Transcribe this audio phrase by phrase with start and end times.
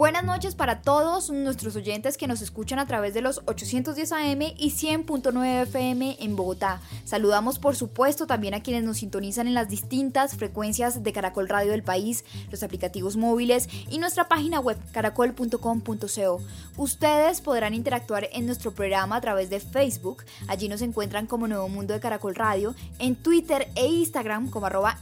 [0.00, 4.40] Buenas noches para todos nuestros oyentes que nos escuchan a través de los 810 AM
[4.56, 6.80] y 100.9 FM en Bogotá.
[7.04, 11.72] Saludamos por supuesto también a quienes nos sintonizan en las distintas frecuencias de Caracol Radio
[11.72, 16.40] del país, los aplicativos móviles y nuestra página web caracol.com.co.
[16.78, 21.68] Ustedes podrán interactuar en nuestro programa a través de Facebook, allí nos encuentran como Nuevo
[21.68, 24.96] Mundo de Caracol Radio, en Twitter e Instagram como arroba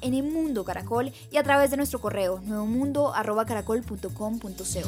[0.66, 4.87] Caracol y a través de nuestro correo nuevomundo.caracol.com.co.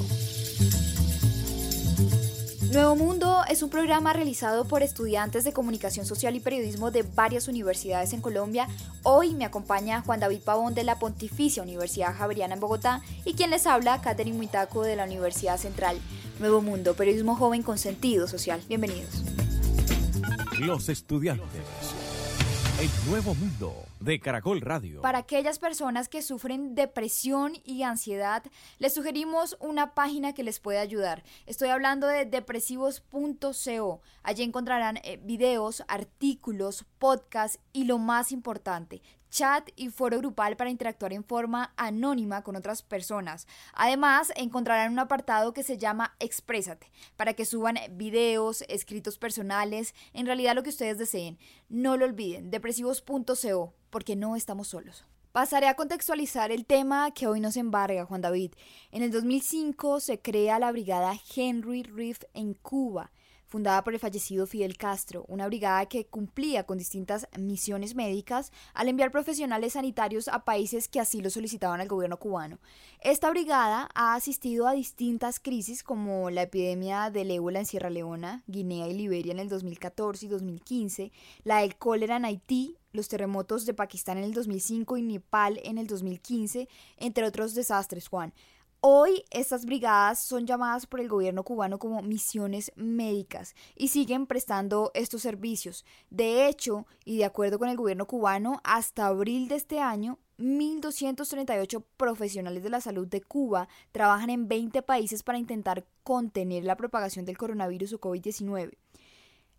[2.73, 7.49] Nuevo Mundo es un programa realizado por estudiantes de comunicación social y periodismo de varias
[7.49, 8.69] universidades en Colombia.
[9.03, 13.51] Hoy me acompaña Juan David Pavón de la Pontificia Universidad Javeriana en Bogotá y quien
[13.51, 15.99] les habla, Catherine Muitaco de la Universidad Central.
[16.39, 18.63] Nuevo Mundo, periodismo joven con sentido social.
[18.69, 19.25] Bienvenidos.
[20.61, 21.65] Los estudiantes.
[22.81, 25.03] El nuevo mundo de Caracol Radio.
[25.03, 28.43] Para aquellas personas que sufren depresión y ansiedad,
[28.79, 31.23] les sugerimos una página que les puede ayudar.
[31.45, 34.01] Estoy hablando de depresivos.co.
[34.23, 40.71] Allí encontrarán eh, videos, artículos, podcasts y lo más importante, chat y foro grupal para
[40.71, 43.47] interactuar en forma anónima con otras personas.
[43.73, 50.27] Además, encontrarán un apartado que se llama Exprésate, para que suban videos, escritos personales, en
[50.27, 51.39] realidad lo que ustedes deseen.
[51.69, 55.07] No lo olviden, depresivos.co, porque no estamos solos.
[55.33, 58.53] Pasaré a contextualizar el tema que hoy nos embarga, Juan David.
[58.91, 63.13] En el 2005 se crea la brigada Henry Reef en Cuba
[63.51, 68.89] fundada por el fallecido Fidel Castro, una brigada que cumplía con distintas misiones médicas al
[68.89, 72.61] enviar profesionales sanitarios a países que así lo solicitaban al gobierno cubano.
[73.01, 78.45] Esta brigada ha asistido a distintas crisis como la epidemia del ébola en Sierra Leona,
[78.47, 83.67] Guinea y Liberia en el 2014 y 2015, la del cólera en Haití, los terremotos
[83.67, 88.33] de Pakistán en el 2005 y Nepal en el 2015, entre otros desastres, Juan.
[88.83, 94.91] Hoy estas brigadas son llamadas por el gobierno cubano como misiones médicas y siguen prestando
[94.95, 95.85] estos servicios.
[96.09, 101.85] De hecho, y de acuerdo con el gobierno cubano, hasta abril de este año, 1.238
[101.99, 107.27] profesionales de la salud de Cuba trabajan en 20 países para intentar contener la propagación
[107.27, 108.79] del coronavirus o COVID-19.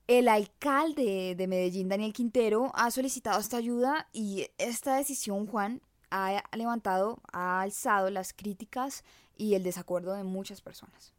[0.07, 5.79] El alcalde de Medellín, Daniel Quintero, ha solicitado esta ayuda y esta decisión, Juan,
[6.11, 9.03] ha levantado, ha alzado las críticas
[9.38, 11.13] y el desacuerdo de muchas personas.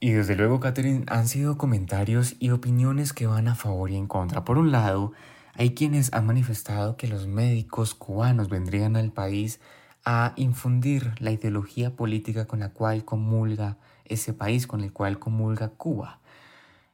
[0.00, 4.06] Y desde luego, Catherine, han sido comentarios y opiniones que van a favor y en
[4.06, 4.44] contra.
[4.44, 5.12] Por un lado,
[5.54, 9.60] hay quienes han manifestado que los médicos cubanos vendrían al país
[10.04, 15.70] a infundir la ideología política con la cual comulga ese país, con el cual comulga
[15.70, 16.20] Cuba.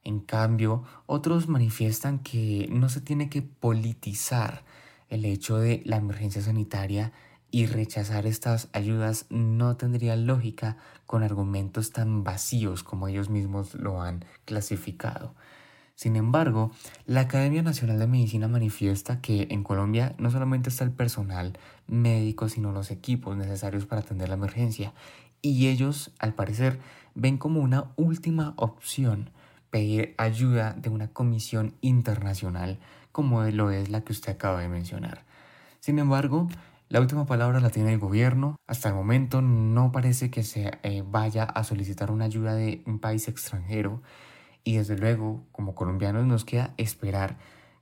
[0.03, 4.65] En cambio, otros manifiestan que no se tiene que politizar
[5.11, 7.13] el hecho de la emergencia sanitaria
[7.55, 10.77] y rechazar estas ayudas no tendría lógica
[11.07, 15.37] con argumentos tan vacíos como ellos mismos lo han clasificado.
[15.95, 16.73] Sin embargo,
[17.07, 21.57] la Academia Nacional de Medicina manifiesta que en Colombia no solamente está el personal
[21.87, 24.93] médico, sino los equipos necesarios para atender la emergencia,
[25.41, 26.81] y ellos, al parecer,
[27.15, 29.31] ven como una última opción
[29.71, 32.81] pedir ayuda de una comisión internacional
[33.13, 35.23] como lo es la que usted acaba de mencionar.
[35.79, 36.49] Sin embargo,
[36.95, 38.55] la última palabra la tiene el gobierno.
[38.69, 43.01] Hasta el momento no parece que se eh, vaya a solicitar una ayuda de un
[43.01, 44.01] país extranjero.
[44.63, 47.37] Y desde luego, como colombianos, nos queda esperar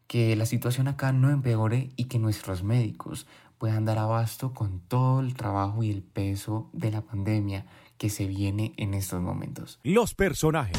[0.06, 3.26] que la situación acá no empeore y que nuestros médicos
[3.58, 7.66] puedan dar abasto con todo el trabajo y el peso de la pandemia
[7.98, 9.78] que se viene en estos momentos.
[9.82, 10.78] Los personajes.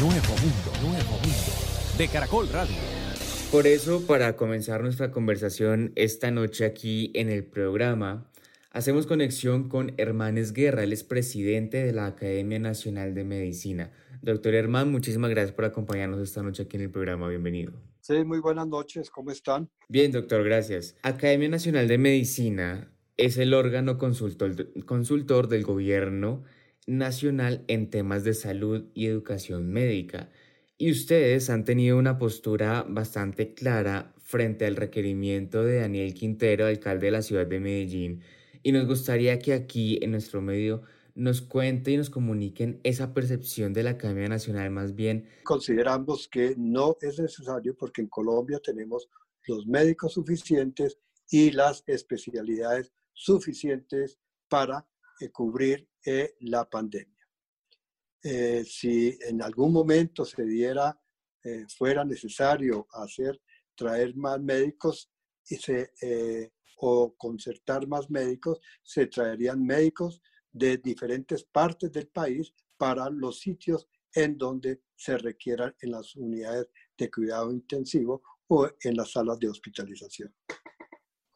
[0.00, 1.52] Nuevo mundo, nuevo mundo.
[1.98, 2.99] De Caracol Radio.
[3.50, 8.30] Por eso, para comenzar nuestra conversación esta noche aquí en el programa,
[8.70, 13.90] hacemos conexión con Hermanes Guerra, él es presidente de la Academia Nacional de Medicina.
[14.22, 17.72] Doctor Hermán, muchísimas gracias por acompañarnos esta noche aquí en el programa, bienvenido.
[18.02, 19.68] Sí, muy buenas noches, ¿cómo están?
[19.88, 20.94] Bien, doctor, gracias.
[21.02, 26.44] Academia Nacional de Medicina es el órgano consultor, consultor del gobierno
[26.86, 30.30] nacional en temas de salud y educación médica
[30.80, 37.04] y ustedes han tenido una postura bastante clara frente al requerimiento de Daniel Quintero, alcalde
[37.04, 38.22] de la ciudad de Medellín,
[38.62, 40.80] y nos gustaría que aquí en nuestro medio
[41.14, 45.28] nos cuente y nos comuniquen esa percepción de la Academia Nacional más bien.
[45.44, 49.10] Consideramos que no es necesario porque en Colombia tenemos
[49.48, 50.98] los médicos suficientes
[51.28, 54.18] y las especialidades suficientes
[54.48, 54.88] para
[55.20, 57.19] eh, cubrir eh, la pandemia.
[58.22, 60.98] Eh, si en algún momento se diera,
[61.78, 63.40] fuera necesario hacer,
[63.74, 65.10] traer más médicos
[65.48, 65.90] y se,
[66.76, 70.20] o concertar más médicos, se traerían médicos
[70.52, 76.68] de diferentes partes del país para los sitios en donde se requieran en las unidades
[76.96, 80.34] de cuidado intensivo o en las salas de hospitalización.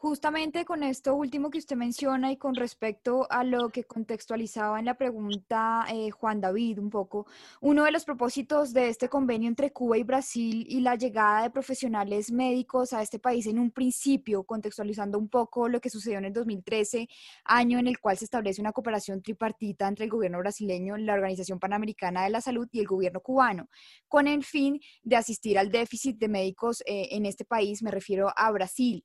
[0.04, 4.84] Justamente con esto último que usted menciona y con respecto a lo que contextualizaba en
[4.84, 7.26] la pregunta eh, Juan David un poco,
[7.62, 11.48] uno de los propósitos de este convenio entre Cuba y Brasil y la llegada de
[11.48, 16.26] profesionales médicos a este país en un principio, contextualizando un poco lo que sucedió en
[16.26, 17.08] el 2013,
[17.46, 21.58] año en el cual se establece una cooperación tripartita entre el gobierno brasileño, la Organización
[21.58, 23.70] Panamericana de la Salud y el gobierno cubano,
[24.06, 28.30] con el fin de asistir al déficit de médicos eh, en este país, me refiero
[28.36, 29.02] a Brasil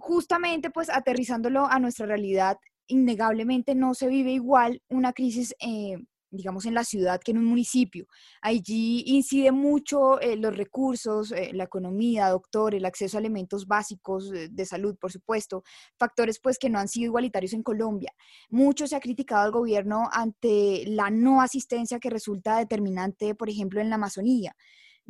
[0.00, 2.58] justamente pues aterrizándolo a nuestra realidad,
[2.88, 5.96] innegablemente no se vive igual una crisis, eh,
[6.32, 8.06] digamos, en la ciudad que en un municipio.
[8.40, 14.30] Allí incide mucho eh, los recursos, eh, la economía, doctor, el acceso a elementos básicos
[14.30, 15.62] de salud, por supuesto,
[15.98, 18.12] factores pues que no han sido igualitarios en Colombia.
[18.48, 23.80] Mucho se ha criticado al gobierno ante la no asistencia que resulta determinante, por ejemplo,
[23.80, 24.56] en la Amazonía.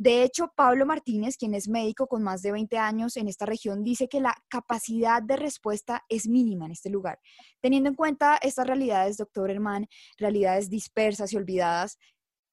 [0.01, 3.83] De hecho, Pablo Martínez, quien es médico con más de 20 años en esta región,
[3.83, 7.19] dice que la capacidad de respuesta es mínima en este lugar.
[7.61, 9.85] Teniendo en cuenta estas realidades, doctor Herman,
[10.17, 11.99] realidades dispersas y olvidadas,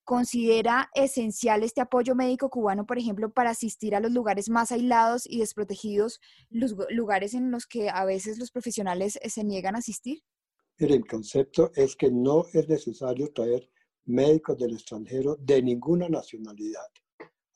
[0.04, 5.22] ¿considera esencial este apoyo médico cubano, por ejemplo, para asistir a los lugares más aislados
[5.24, 6.20] y desprotegidos,
[6.50, 10.20] los lugares en los que a veces los profesionales se niegan a asistir?
[10.76, 13.70] El concepto es que no es necesario traer
[14.04, 16.84] médicos del extranjero de ninguna nacionalidad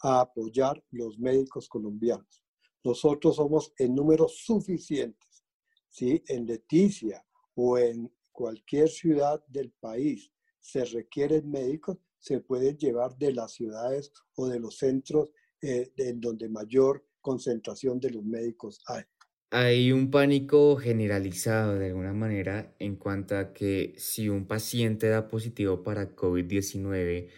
[0.03, 2.45] a apoyar los médicos colombianos.
[2.85, 5.45] Nosotros somos en números suficientes.
[5.89, 13.17] Si en Leticia o en cualquier ciudad del país se requieren médicos, se pueden llevar
[13.17, 18.81] de las ciudades o de los centros eh, en donde mayor concentración de los médicos
[18.87, 19.03] hay.
[19.51, 25.29] Hay un pánico generalizado de alguna manera en cuanto a que si un paciente da
[25.29, 27.29] positivo para COVID-19,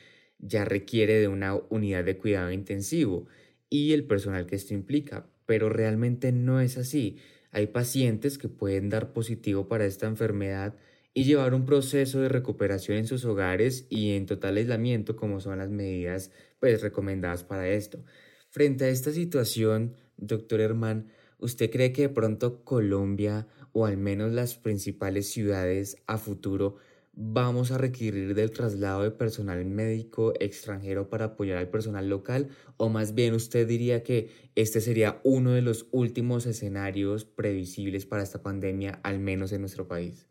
[0.47, 3.27] ya requiere de una unidad de cuidado intensivo
[3.71, 7.17] y el personal que esto implica, pero realmente no es así.
[7.51, 10.77] Hay pacientes que pueden dar positivo para esta enfermedad
[11.15, 15.59] y llevar un proceso de recuperación en sus hogares y en total aislamiento como son
[15.59, 18.05] las medidas pues recomendadas para esto.
[18.51, 21.09] Frente a esta situación, doctor Herman,
[21.39, 26.77] ¿usted cree que de pronto Colombia o al menos las principales ciudades a futuro
[27.17, 32.89] vamos a requerir del traslado de personal médico extranjero para apoyar al personal local o
[32.89, 38.43] más bien usted diría que este sería uno de los últimos escenarios previsibles para esta
[38.43, 40.29] pandemia, al menos en nuestro país?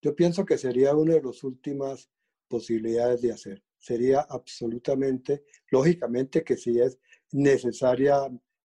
[0.00, 2.08] Yo pienso que sería una de las últimas
[2.48, 3.62] posibilidades de hacer.
[3.78, 6.98] Sería absolutamente, lógicamente que si es
[7.32, 8.16] necesaria,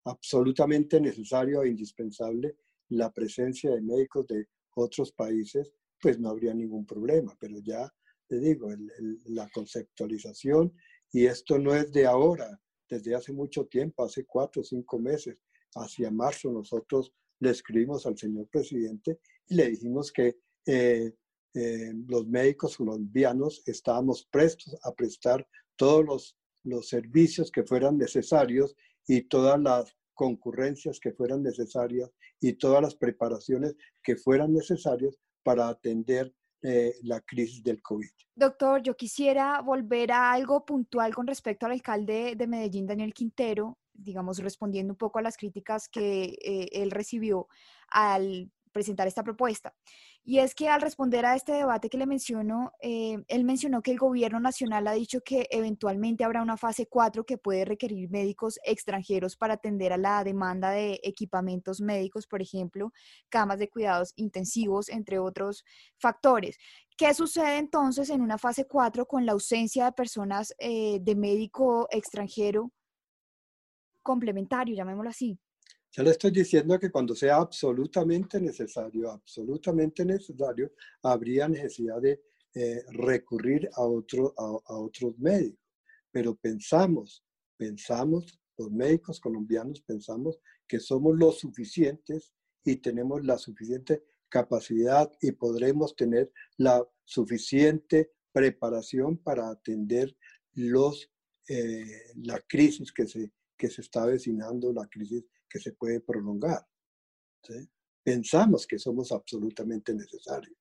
[0.04, 2.56] absolutamente necesario e indispensable
[2.88, 5.72] la presencia de médicos de otros países
[6.04, 7.34] pues no habría ningún problema.
[7.40, 7.90] Pero ya
[8.28, 8.68] te digo,
[9.24, 10.70] la conceptualización,
[11.10, 15.38] y esto no es de ahora, desde hace mucho tiempo, hace cuatro o cinco meses,
[15.75, 19.18] hacia marzo, nosotros le escribimos al señor presidente
[19.49, 21.14] y le dijimos que eh,
[21.54, 28.76] eh, los médicos colombianos estábamos prestos a prestar todos los, los servicios que fueran necesarios
[29.06, 35.68] y todas las concurrencias que fueran necesarias y todas las preparaciones que fueran necesarias para
[35.68, 38.08] atender eh, la crisis del COVID.
[38.34, 43.78] Doctor, yo quisiera volver a algo puntual con respecto al alcalde de Medellín, Daniel Quintero,
[43.92, 47.48] digamos, respondiendo un poco a las críticas que eh, él recibió
[47.88, 49.75] al presentar esta propuesta.
[50.23, 53.93] Y es que al responder a este debate que le menciono, eh, él mencionó que
[53.93, 58.59] el gobierno nacional ha dicho que eventualmente habrá una fase 4 que puede requerir médicos
[58.64, 62.93] extranjeros para atender a la demanda de equipamientos médicos, por ejemplo,
[63.31, 65.64] camas de cuidados intensivos, entre otros
[65.99, 66.59] factores.
[66.97, 71.88] ¿Qué sucede entonces en una fase 4 con la ausencia de personas eh, de médico
[71.90, 72.73] extranjero
[74.02, 75.38] complementario, llamémoslo así?
[75.96, 80.72] Ya le estoy diciendo que cuando sea absolutamente necesario, absolutamente necesario,
[81.02, 82.20] habría necesidad de
[82.52, 85.60] eh, recurrir a, otro, a, otros médicos.
[86.10, 87.24] Pero pensamos,
[87.56, 92.32] pensamos, los médicos colombianos pensamos que somos lo suficientes
[92.64, 100.16] y tenemos la suficiente capacidad y podremos tener la suficiente preparación para atender
[100.54, 101.08] los,
[101.48, 101.84] eh,
[102.16, 106.66] la crisis que se, que se está avecinando, la crisis que se puede prolongar.
[108.02, 110.56] Pensamos que somos absolutamente necesarios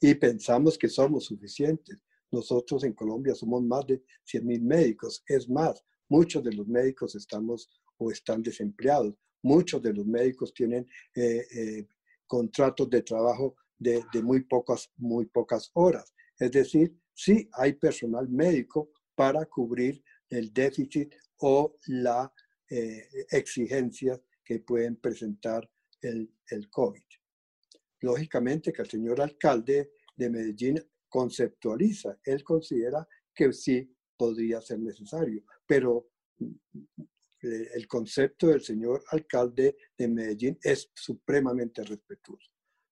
[0.00, 1.98] y pensamos que somos suficientes.
[2.30, 5.22] Nosotros en Colombia somos más de 100.000 médicos.
[5.26, 9.14] Es más, muchos de los médicos estamos o están desempleados.
[9.42, 11.88] Muchos de los médicos tienen eh, eh,
[12.26, 16.12] contratos de trabajo de, muy, pocas, muy pocas horas.
[16.38, 22.32] Es decir, sí hay personal médico para cubrir el déficit o la
[22.70, 25.68] eh, exigencias que pueden presentar
[26.00, 27.02] el, el COVID.
[28.00, 35.42] Lógicamente que el señor alcalde de Medellín conceptualiza, él considera que sí podría ser necesario,
[35.66, 36.10] pero
[36.40, 42.50] eh, el concepto del señor alcalde de Medellín es supremamente respetuoso.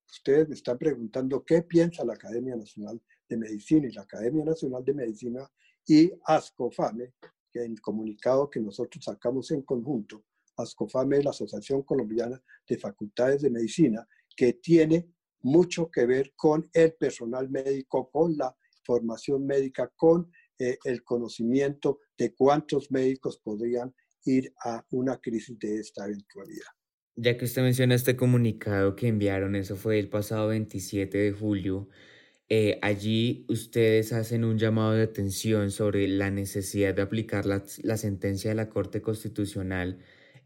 [0.08, 4.84] Ustedes me están preguntando qué piensa la Academia Nacional de Medicina y la Academia Nacional
[4.84, 5.50] de Medicina
[5.84, 7.14] y ASCOFAME,
[7.64, 10.24] el comunicado que nosotros sacamos en conjunto,
[10.56, 15.08] ASCOFAME la Asociación Colombiana de Facultades de Medicina, que tiene
[15.42, 22.00] mucho que ver con el personal médico, con la formación médica, con eh, el conocimiento
[22.16, 23.94] de cuántos médicos podrían
[24.24, 26.66] ir a una crisis de esta eventualidad.
[27.16, 31.88] Ya que usted menciona este comunicado que enviaron, eso fue el pasado 27 de julio,
[32.48, 37.96] eh, allí ustedes hacen un llamado de atención sobre la necesidad de aplicar la, la,
[37.96, 39.98] sentencia de la Corte Constitucional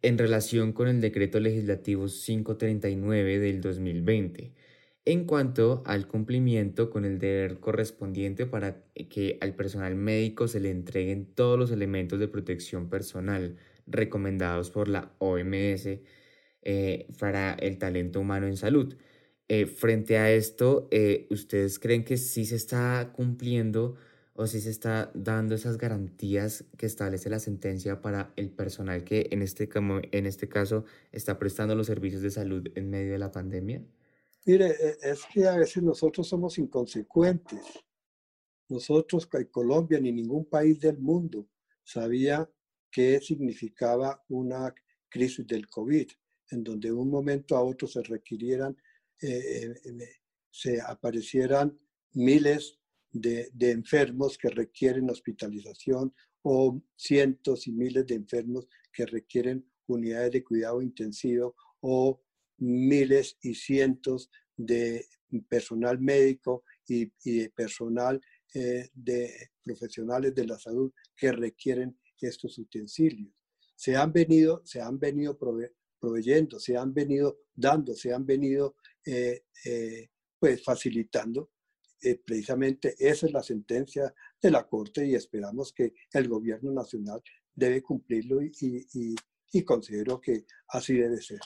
[0.02, 4.54] en relación con el decreto legislativo 539 del 2020
[5.04, 10.71] en cuanto al cumplimiento con el deber correspondiente para que al personal médico se le
[10.71, 16.00] entreguen todos los elementos de protección personal recomendados por la OMS
[16.62, 18.97] eh, para el talento humano en salud.
[19.52, 23.97] Eh, frente a esto, eh, ¿ustedes creen que sí se está cumpliendo
[24.35, 29.26] o sí se está dando esas garantías que establece la sentencia para el personal que
[29.33, 33.33] en este, en este caso está prestando los servicios de salud en medio de la
[33.33, 33.83] pandemia?
[34.47, 37.59] Mire, e, es que a veces nosotros somos inconsecuentes.
[38.69, 41.49] Nosotros, Colombia, ni ningún país del mundo
[41.83, 42.49] sabía
[42.88, 44.73] qué significaba una
[45.09, 46.09] crisis del COVID,
[46.52, 48.76] en donde de un momento a otro se requirieran,
[49.22, 50.08] eh, eh,
[50.50, 51.78] se aparecieran
[52.12, 52.78] miles
[53.12, 60.44] de, enfermos que requieren hospitalización o cientos y miles de enfermos que requieren unidades de
[60.44, 62.22] cuidado intensivo o
[62.58, 65.06] miles y cientos de
[65.48, 67.06] personal médico y,
[67.50, 68.20] personal
[68.54, 73.32] eh, de profesionales de la salud que requieren estos utensilios.
[73.76, 75.38] Se han venido, se han venido
[75.98, 81.50] proveyendo, se han venido dando, se han venido eh, eh, pues facilitando.
[82.25, 87.23] precisamente esa es la sentencia de la Corte y esperamos que el gobierno nacional
[87.54, 89.14] debe cumplirlo y, y,
[89.52, 91.40] y considero que así debe ser.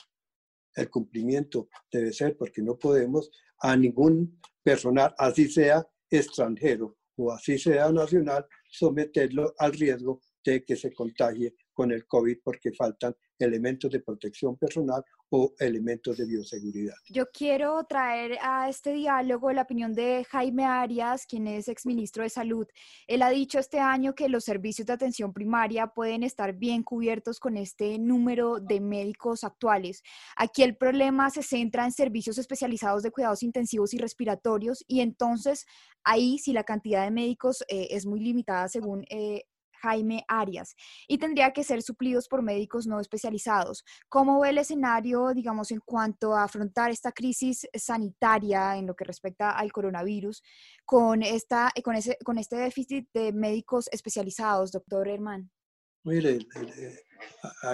[0.75, 7.57] El cumplimiento debe ser porque no podemos a ningún personal, así sea extranjero o así
[7.57, 13.91] sea nacional, someterlo al riesgo de que se contagie con el COVID porque faltan elementos
[13.91, 16.95] de protección personal o elementos de bioseguridad.
[17.09, 22.29] Yo quiero traer a este diálogo la opinión de Jaime Arias, quien es exministro de
[22.29, 22.65] Salud.
[23.07, 27.39] Él ha dicho este año que los servicios de atención primaria pueden estar bien cubiertos
[27.39, 30.01] con este número de médicos actuales.
[30.37, 35.65] Aquí el problema se centra en servicios especializados de cuidados intensivos y respiratorios y entonces
[36.03, 39.43] ahí si la cantidad de médicos eh, es muy limitada según eh,
[39.85, 40.75] Jaime Arias
[41.07, 43.83] y tendría que ser suplidos por médicos no especializados.
[44.09, 49.05] ¿Cómo ve el escenario, digamos, en cuanto a afrontar esta crisis sanitaria en lo que
[49.05, 50.41] respecta al coronavirus
[50.85, 55.51] con, esta, con, ese, con este déficit de médicos especializados, doctor Herman?
[56.03, 56.39] Mire,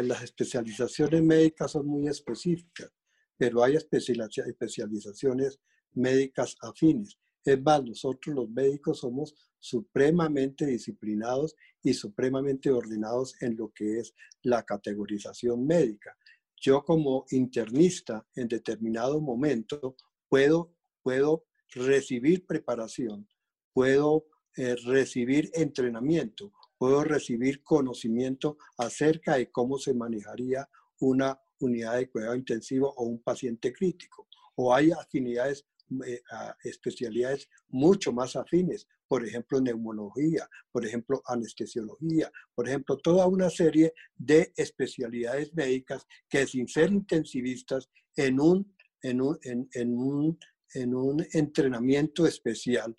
[0.01, 2.89] las especializaciones médicas son muy específicas,
[3.37, 5.59] pero hay especializaciones
[5.93, 7.17] médicas afines.
[7.43, 14.13] Es más, nosotros los médicos somos supremamente disciplinados y supremamente ordenados en lo que es
[14.41, 16.17] la categorización médica.
[16.57, 19.95] Yo como internista en determinado momento
[20.27, 23.27] puedo, puedo recibir preparación,
[23.73, 24.25] puedo
[24.57, 30.67] eh, recibir entrenamiento, puedo recibir conocimiento acerca de cómo se manejaría
[30.99, 34.27] una unidad de cuidado intensivo o un paciente crítico.
[34.55, 35.65] O hay afinidades
[36.05, 36.21] eh,
[36.63, 43.93] especialidades mucho más afines, por ejemplo, neumología, por ejemplo, anestesiología, por ejemplo, toda una serie
[44.15, 50.39] de especialidades médicas que sin ser intensivistas en un, en un, en, un
[50.73, 52.95] en un entrenamiento especial,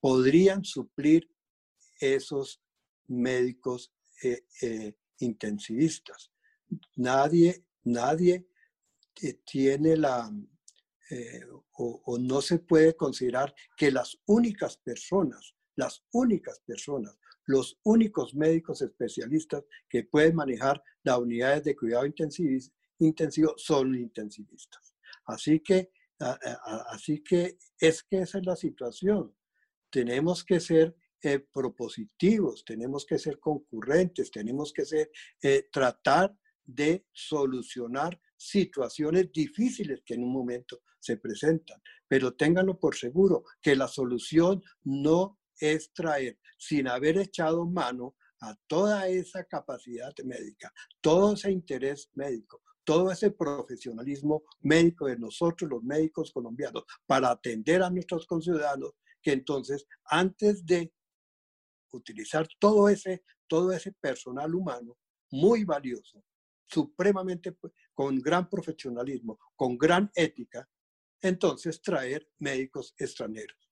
[0.00, 1.30] podrían suplir
[2.00, 2.60] esos
[3.06, 6.32] médicos eh, eh, intensivistas.
[6.96, 8.48] Nadie, nadie
[9.44, 10.32] tiene la,
[11.14, 18.34] eh, o, no se puede considerar que las únicas personas, las únicas personas, los únicos
[18.34, 24.94] médicos especialistas que pueden manejar las unidades de cuidado intensivo son intensivistas.
[25.26, 25.90] Así que,
[26.88, 29.36] así que es que esa es la situación.
[29.90, 35.10] Tenemos que ser eh, propositivos, tenemos que ser concurrentes, tenemos que ser,
[35.42, 41.80] eh, tratar de solucionar situaciones difíciles que en un momento se presentan.
[42.08, 48.56] Pero ténganlo por seguro que la solución no es traer, sin haber echado mano a
[48.66, 55.84] toda esa capacidad médica, todo ese interés médico, todo ese profesionalismo médico de nosotros, los
[55.84, 58.90] médicos colombianos, para atender a nuestros conciudadanos,
[59.22, 60.92] que entonces, antes de
[61.92, 64.98] utilizar todo ese, todo ese personal humano
[65.30, 66.24] muy valioso,
[66.66, 70.68] supremamente pues, con gran profesionalismo, con gran ética,
[71.20, 73.70] entonces traer médicos extranjeros.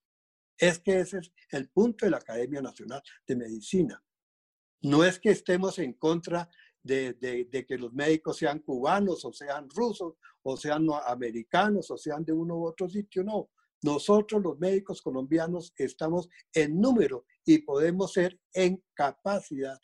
[0.57, 4.03] Es que ese es el punto de la Academia Nacional de Medicina.
[4.83, 6.49] No es que estemos en contra
[6.83, 12.25] de, de, que los médicos sean cubanos o sean rusos o sean americanos o sean
[12.25, 13.51] de uno u otro sitio, no.
[13.83, 19.81] Nosotros los médicos colombianos estamos en número y podemos ser en capacidad,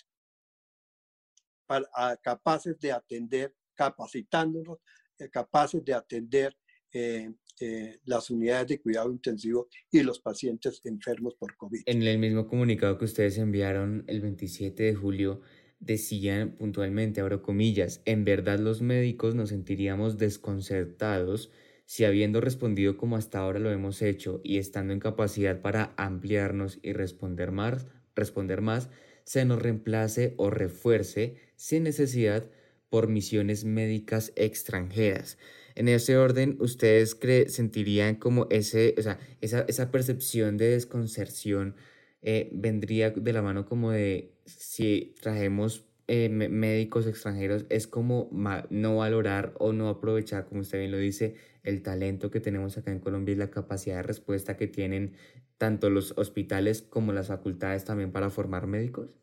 [1.66, 4.78] para, capaces de atender, capacitándonos,
[5.18, 6.56] eh, capaces de atender
[6.92, 7.30] eh,
[7.60, 11.82] eh, las unidades de cuidado intensivo y los pacientes enfermos por COVID.
[11.86, 15.40] En el mismo comunicado que ustedes enviaron el 27 de julio,
[15.78, 21.50] decían puntualmente, abro comillas, en verdad los médicos nos sentiríamos desconcertados
[21.86, 26.78] si habiendo respondido como hasta ahora lo hemos hecho y estando en capacidad para ampliarnos
[26.82, 28.90] y responder más, responder más,
[29.24, 32.50] se nos reemplace o refuerce sin necesidad
[32.88, 35.38] por misiones médicas extranjeras.
[35.74, 37.18] En ese orden, ¿ustedes
[37.48, 41.76] sentirían como ese, o sea, esa, esa percepción de desconcerción
[42.22, 48.30] eh, vendría de la mano como de si trajemos eh, médicos extranjeros, es como
[48.70, 52.92] no valorar o no aprovechar, como usted bien lo dice, el talento que tenemos acá
[52.92, 55.14] en Colombia y la capacidad de respuesta que tienen
[55.58, 59.16] tanto los hospitales como las facultades también para formar médicos?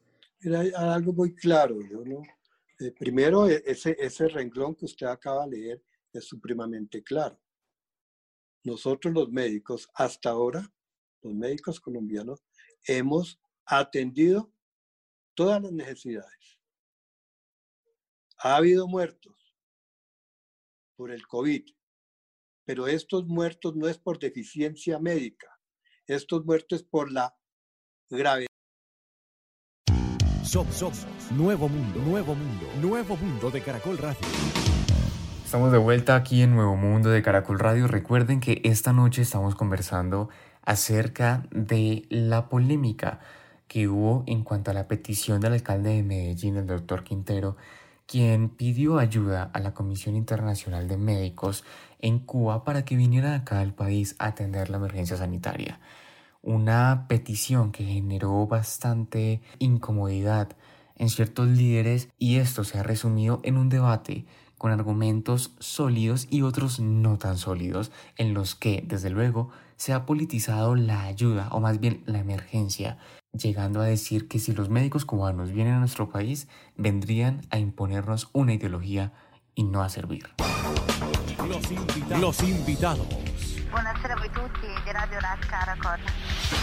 [0.44, 2.22] hay algo muy claro, ¿no?
[2.84, 7.40] Eh, primero, e, ese, ese renglón que usted acaba de leer es supremamente claro.
[8.64, 10.70] Nosotros los médicos, hasta ahora,
[11.22, 12.44] los médicos colombianos,
[12.86, 14.52] hemos atendido
[15.34, 16.60] todas las necesidades.
[18.40, 19.56] Ha habido muertos
[20.98, 21.66] por el COVID,
[22.66, 25.48] pero estos muertos no es por deficiencia médica,
[26.06, 27.34] estos muertos es por la
[28.10, 28.48] gravedad.
[31.32, 34.20] Nuevo Mundo, Nuevo Mundo, Nuevo Mundo de Caracol Radio.
[35.44, 37.88] Estamos de vuelta aquí en Nuevo Mundo de Caracol Radio.
[37.88, 40.30] Recuerden que esta noche estamos conversando
[40.64, 43.20] acerca de la polémica
[43.68, 47.58] que hubo en cuanto a la petición del alcalde de Medellín, el doctor Quintero,
[48.06, 51.64] quien pidió ayuda a la Comisión Internacional de Médicos
[52.00, 55.80] en Cuba para que viniera acá al país a atender la emergencia sanitaria.
[56.42, 60.50] Una petición que generó bastante incomodidad
[60.98, 64.26] en ciertos líderes y esto se ha resumido en un debate
[64.58, 70.06] con argumentos sólidos y otros no tan sólidos en los que, desde luego, se ha
[70.06, 72.98] politizado la ayuda o más bien la emergencia,
[73.34, 78.30] llegando a decir que si los médicos cubanos vienen a nuestro país, vendrían a imponernos
[78.32, 79.12] una ideología
[79.54, 80.30] y no a servir.
[81.46, 82.22] Los invitados.
[82.22, 83.08] Los invitados.
[83.70, 86.00] Buonasera a de Radio Caracol.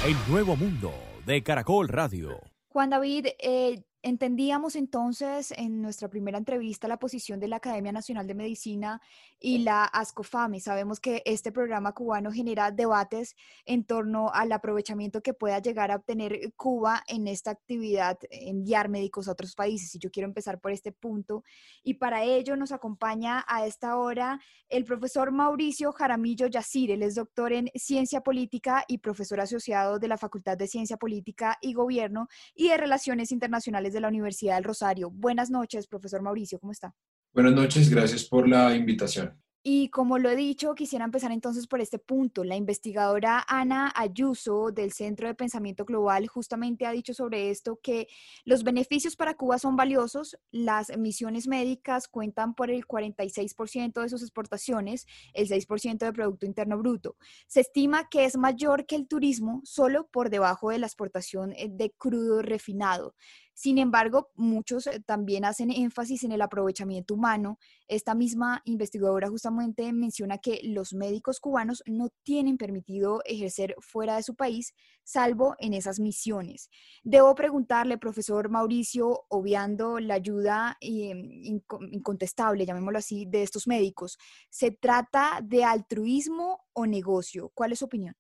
[0.07, 0.95] El nuevo mundo
[1.27, 2.41] de Caracol Radio.
[2.69, 8.27] Juan David, eh, Entendíamos entonces en nuestra primera entrevista la posición de la Academia Nacional
[8.27, 9.03] de Medicina
[9.41, 10.61] y la ASCOFAME.
[10.61, 15.97] Sabemos que este programa cubano genera debates en torno al aprovechamiento que pueda llegar a
[15.97, 19.95] obtener Cuba en esta actividad, enviar médicos a otros países.
[19.95, 21.43] Y yo quiero empezar por este punto.
[21.83, 26.91] Y para ello nos acompaña a esta hora el profesor Mauricio Jaramillo Yacir.
[26.91, 31.57] Él es doctor en Ciencia Política y profesor asociado de la Facultad de Ciencia Política
[31.63, 35.11] y Gobierno y de Relaciones Internacionales de la Universidad del Rosario.
[35.11, 36.95] Buenas noches, profesor Mauricio, ¿cómo está?
[37.33, 39.41] Buenas noches, gracias por la invitación.
[39.63, 42.45] Y como lo he dicho, quisiera empezar entonces por este punto.
[42.45, 48.09] La investigadora Ana Ayuso del Centro de Pensamiento Global justamente ha dicho sobre esto que
[48.47, 50.39] los beneficios para Cuba son valiosos.
[50.51, 56.79] Las misiones médicas cuentan por el 46% de sus exportaciones, el 6% de Producto Interno
[56.79, 57.17] Bruto.
[57.47, 61.69] Se estima que es mayor que el turismo solo por debajo de la exportación eh,
[61.71, 63.15] de crudo refinado.
[63.61, 67.59] Sin embargo, muchos eh, también hacen énfasis en el aprovechamiento humano.
[67.89, 74.23] Esta misma investigadora justamente menciona que los médicos cubanos no tienen permitido ejercer fuera de
[74.23, 74.73] su país,
[75.05, 76.71] salvo en esas misiones.
[77.03, 81.61] Debo preguntarle, profesor Mauricio, obviando la ayuda em,
[81.93, 84.17] incontestable, llamémoslo así, de estos médicos,
[84.49, 87.51] ¿se trata de altruismo o negocio?
[87.53, 88.17] ¿Cuál es su opinión?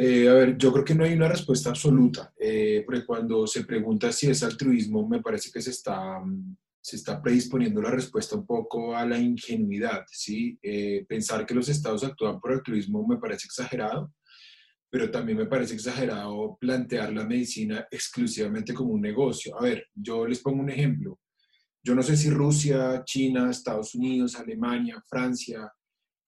[0.00, 3.64] Eh, a ver, yo creo que no hay una respuesta absoluta, eh, porque cuando se
[3.64, 6.22] pregunta si es altruismo, me parece que se está,
[6.80, 10.56] se está predisponiendo la respuesta un poco a la ingenuidad, ¿sí?
[10.62, 14.14] Eh, pensar que los estados actúan por altruismo me parece exagerado,
[14.88, 19.58] pero también me parece exagerado plantear la medicina exclusivamente como un negocio.
[19.58, 21.18] A ver, yo les pongo un ejemplo.
[21.82, 25.68] Yo no sé si Rusia, China, Estados Unidos, Alemania, Francia,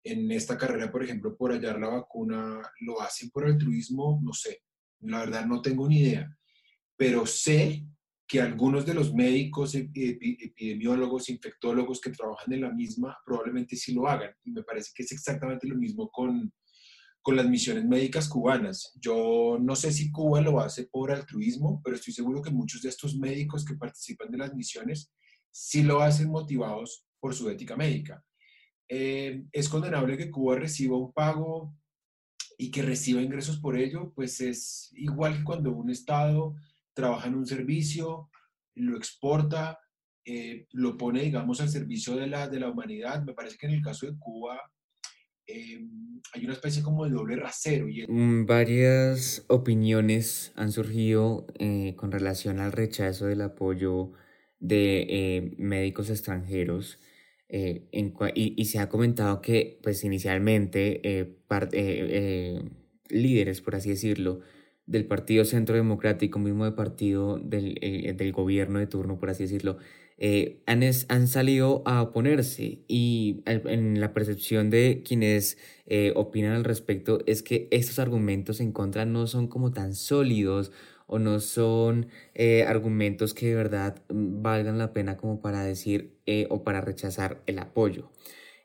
[0.02, 4.20] en esta carrera, por ejemplo, por hallar la vacuna, ¿lo hacen por altruismo?
[4.22, 4.62] No sé,
[5.00, 6.36] la verdad no tengo ni idea,
[6.96, 7.86] pero sé
[8.30, 14.06] que algunos de los médicos, epidemiólogos, infectólogos que trabajan en la misma, probablemente sí lo
[14.06, 14.32] hagan.
[14.44, 16.52] Y me parece que es exactamente lo mismo con,
[17.22, 18.92] con las misiones médicas cubanas.
[19.00, 22.90] Yo no sé si Cuba lo hace por altruismo, pero estoy seguro que muchos de
[22.90, 25.12] estos médicos que participan de las misiones
[25.50, 28.24] sí lo hacen motivados por su ética médica.
[28.92, 31.72] Eh, es condenable que Cuba reciba un pago
[32.58, 36.56] y que reciba ingresos por ello, pues es igual que cuando un Estado
[36.92, 38.28] trabaja en un servicio,
[38.74, 39.78] lo exporta,
[40.24, 43.22] eh, lo pone, digamos, al servicio de la, de la humanidad.
[43.22, 44.60] Me parece que en el caso de Cuba
[45.46, 45.86] eh,
[46.32, 47.88] hay una especie como de doble rasero.
[47.88, 48.04] Y...
[48.08, 51.46] Mm, varias opiniones han surgido
[51.94, 54.10] con relación al rechazo del apoyo
[54.58, 56.98] de médicos extranjeros
[57.52, 57.82] eh,
[58.34, 61.36] y, se ha comentado que, pues inicialmente, eh,
[61.72, 62.62] eh,
[63.08, 64.40] líderes, por así decirlo,
[64.86, 67.74] del Partido Centro Democrático, mismo de partido del,
[68.16, 69.78] del gobierno de turno, por así decirlo,
[70.66, 72.84] han, han salido a oponerse.
[72.86, 75.58] Y en la percepción de quienes
[76.14, 80.72] opinan al respecto es que estos argumentos en contra no son como tan sólidos
[81.12, 86.14] o no son eh, argumentos que de verdad mm, valgan la pena como para decir
[86.26, 88.12] eh, o para rechazar el apoyo.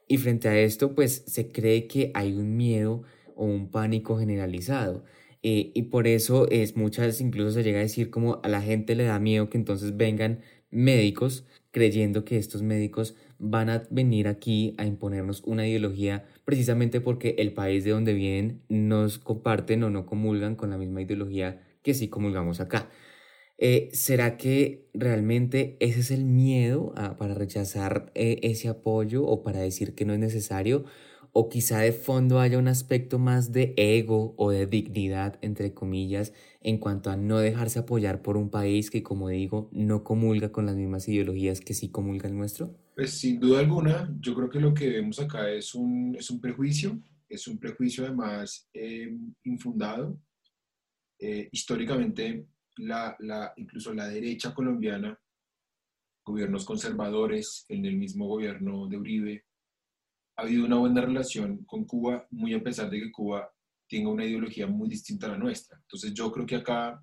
[0.07, 3.01] Y frente a esto, pues se cree que hay un miedo
[3.35, 5.03] o un pánico generalizado.
[5.41, 8.93] Eh, y por eso es muchas, incluso se llega a decir como a la gente
[8.95, 14.75] le da miedo que entonces vengan médicos creyendo que estos médicos van a venir aquí
[14.77, 20.05] a imponernos una ideología precisamente porque el país de donde vienen nos comparten o no
[20.05, 22.89] comulgan con la misma ideología que sí comulgamos acá.
[23.57, 29.59] Eh, ¿Será que realmente ese es el miedo para rechazar eh, ese apoyo o para
[29.59, 30.83] decir que no es necesario?
[31.31, 36.33] ¿O quizá de fondo haya un aspecto más de ego o de dignidad, entre comillas,
[36.61, 40.65] en cuanto a no dejarse apoyar por un país que, como digo, no comulga con
[40.65, 42.73] las mismas ideologías que sí comulga el nuestro?
[42.95, 46.39] Pues sin duda alguna, yo creo que lo que vemos acá es un, es un
[46.39, 50.17] prejuicio, es un prejuicio además eh, infundado,
[51.19, 52.47] eh, históricamente
[53.57, 55.17] incluso la derecha colombiana,
[56.25, 59.45] gobiernos conservadores, en el mismo gobierno de Uribe,
[60.37, 63.49] ha habido una buena relación con Cuba, muy a pesar de que Cuba
[63.87, 65.77] tenga una ideología muy distinta a la nuestra.
[65.77, 67.01] Entonces yo creo que acá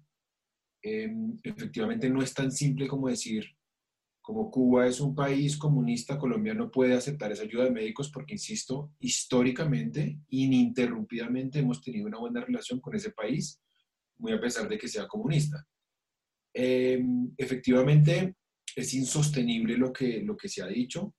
[0.82, 3.46] em, efectivamente no es tan simple como decir,
[4.20, 8.34] como Cuba es un país comunista, Colombia no puede aceptar esa ayuda de médicos porque,
[8.34, 13.60] insisto, históricamente, ininterrumpidamente hemos tenido una buena relación con ese país
[14.18, 15.64] muy a pesar de que sea comunista.
[16.54, 18.36] Em, efectivamente,
[18.76, 21.14] es insostenible lo que, lo que se ha dicho.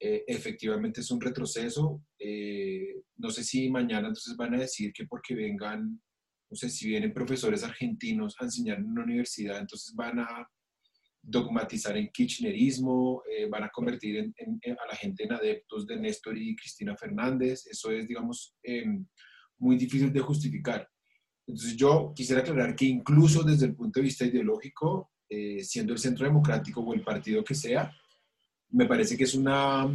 [0.00, 2.02] Eh, efectivamente es un retroceso.
[2.18, 6.00] Eh, no sé si mañana entonces van a decir que porque vengan,
[6.50, 10.48] no sé si vienen profesores argentinos a enseñar en una universidad, entonces van a
[11.22, 16.54] dogmatizar en kirchnerismo, eh, van a convertir a la gente en adeptos de Néstor y
[16.54, 17.66] Cristina Fernández.
[17.66, 18.54] Eso es, digamos,
[19.58, 20.86] muy difícil de justificar.
[21.46, 25.98] Entonces yo quisiera aclarar que incluso desde el punto de vista ideológico, eh, siendo el
[25.98, 27.92] centro democrático o el partido que sea,
[28.70, 29.86] me parece que es una,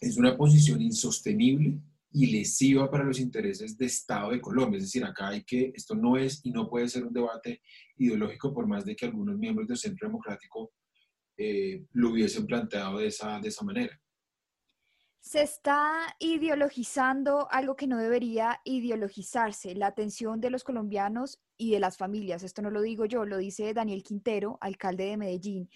[0.00, 1.80] es una posición insostenible
[2.12, 4.78] y lesiva para los intereses de Estado de Colombia.
[4.78, 7.60] Es decir, acá hay que, esto no es y no puede ser un debate
[7.98, 10.72] ideológico por más de que algunos miembros del centro democrático
[11.36, 14.00] eh, lo hubiesen planteado de esa, de esa manera.
[15.26, 21.80] Se está ideologizando algo que no debería ideologizarse, la atención de los colombianos y de
[21.80, 22.44] las familias.
[22.44, 25.68] Esto no lo digo yo, lo dice Daniel Quintero, alcalde de Medellín.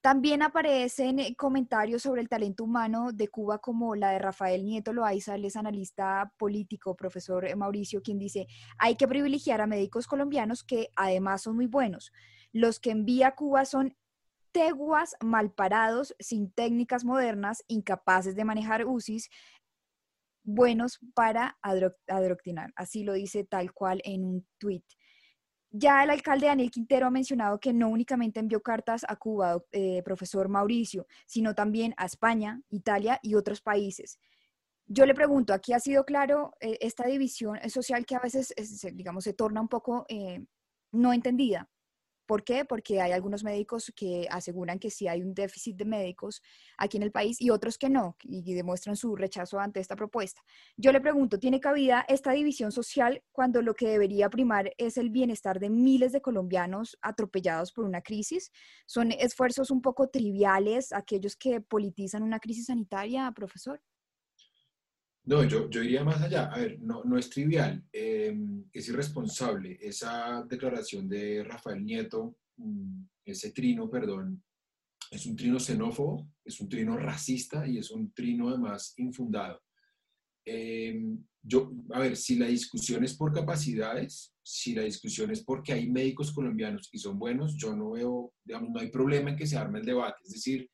[0.00, 4.92] También aparecen eh, comentarios sobre el talento humano de Cuba como la de Rafael Nieto
[4.92, 8.46] Loaiza, es analista político, profesor eh, Mauricio, quien dice,
[8.78, 12.12] hay que privilegiar a médicos colombianos que además son muy buenos.
[12.52, 13.96] Los que envía Cuba son
[14.54, 19.28] teguas malparados, sin técnicas modernas, incapaces de manejar UCIs,
[20.44, 21.58] buenos para
[22.06, 22.72] adoctrinar.
[22.76, 24.84] Así lo dice tal cual en un tuit.
[25.70, 30.04] Ya el alcalde Daniel Quintero ha mencionado que no únicamente envió cartas a Cuba, eh,
[30.04, 34.20] profesor Mauricio, sino también a España, Italia y otros países.
[34.86, 38.54] Yo le pregunto, aquí ha sido claro eh, esta división social que a veces,
[38.92, 40.46] digamos, se torna un poco eh,
[40.92, 41.68] no entendida.
[42.26, 42.64] ¿Por qué?
[42.64, 46.42] Porque hay algunos médicos que aseguran que sí hay un déficit de médicos
[46.78, 50.40] aquí en el país y otros que no, y demuestran su rechazo ante esta propuesta.
[50.76, 55.10] Yo le pregunto, ¿tiene cabida esta división social cuando lo que debería primar es el
[55.10, 58.50] bienestar de miles de colombianos atropellados por una crisis?
[58.86, 63.80] ¿Son esfuerzos un poco triviales aquellos que politizan una crisis sanitaria, profesor?
[65.26, 66.52] No, yo, yo iría más allá.
[66.52, 69.78] A ver, no, no es trivial, em, es irresponsable.
[69.80, 74.42] Esa declaración de Rafael Nieto, mm, ese trino, perdón,
[75.10, 79.62] es un trino xenófobo, es un trino racista y es un trino además infundado.
[80.44, 85.72] Em, yo, a ver, si la discusión es por capacidades, si la discusión es porque
[85.72, 89.46] hay médicos colombianos y son buenos, yo no veo, digamos, no hay problema en que
[89.46, 90.20] se arme el debate.
[90.24, 90.68] Es decir,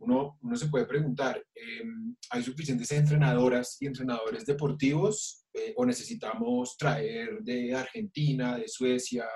[0.00, 6.76] uno, uno se puede preguntar, em, ¿hay suficientes entrenadoras y entrenadores deportivos eh, o necesitamos
[6.76, 9.26] traer de Argentina, de Suecia,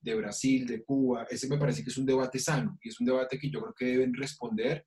[0.00, 1.26] de Brasil, de Cuba?
[1.30, 3.74] Ese me parece que es un debate sano y es un debate que yo creo
[3.74, 4.84] que deben responder,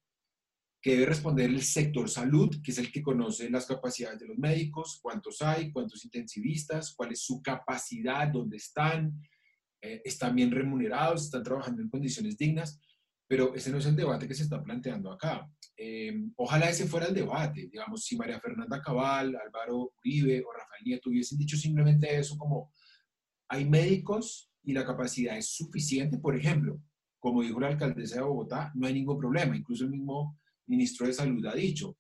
[0.82, 4.38] que debe responder el sector salud, que es el que conoce las capacidades de los
[4.38, 9.22] médicos, cuántos hay, cuántos intensivistas, cuál es su capacidad, dónde están,
[9.82, 12.82] eh, están bien remunerados, están trabajando en condiciones dignas
[13.28, 15.50] pero ese no es el debate que se está planteando acá.
[15.76, 20.84] Eh, ojalá ese fuera el debate, digamos, si María Fernanda Cabal, Álvaro Uribe o Rafael
[20.86, 22.72] Nieto hubiesen dicho simplemente eso como
[23.50, 26.82] hay médicos y la capacidad es suficiente, por ejemplo,
[27.20, 31.14] como dijo la alcaldesa de Bogotá, no hay ningún problema, incluso el mismo ministro de
[31.14, 31.98] Salud ha dicho,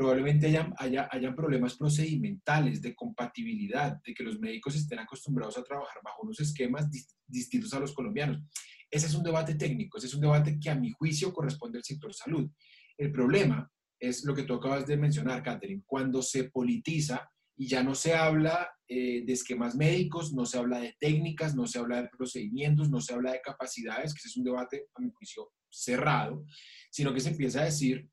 [0.00, 5.62] probablemente hayan, haya, hayan problemas procedimentales de compatibilidad, de que los médicos estén acostumbrados a
[5.62, 6.88] trabajar bajo unos esquemas
[7.26, 8.42] distintos a los colombianos.
[8.90, 11.84] Ese es un debate técnico, ese es un debate que a mi juicio corresponde al
[11.84, 12.50] sector salud.
[12.96, 17.82] El problema es lo que tú acabas de mencionar, Catherine, cuando se politiza y ya
[17.82, 22.00] no se habla eh, de esquemas médicos, no se habla de técnicas, no se habla
[22.00, 25.50] de procedimientos, no se habla de capacidades, que ese es un debate, a mi juicio,
[25.68, 26.46] cerrado,
[26.90, 28.08] sino que se empieza a decir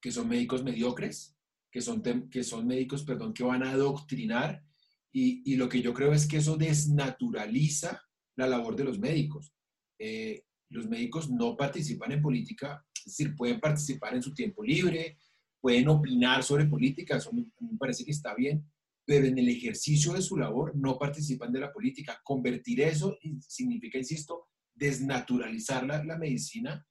[0.00, 1.36] que son médicos mediocres,
[1.70, 4.64] que son, que son médicos, perdón, que van a adoctrinar,
[5.12, 8.02] y, y lo que yo creo es que eso desnaturaliza
[8.36, 9.52] la labor de los médicos.
[9.98, 15.18] Eh, los médicos no participan en política, es decir, pueden participar en su tiempo libre,
[15.60, 17.46] pueden opinar sobre política, eso me,
[17.78, 18.64] parece que está bien,
[19.04, 22.20] pero en el ejercicio de su labor no participan de la política.
[22.22, 26.86] Convertir eso significa, insisto, desnaturalizar la, la medicina,